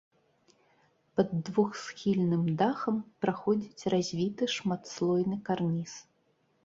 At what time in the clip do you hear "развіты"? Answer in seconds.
3.95-4.43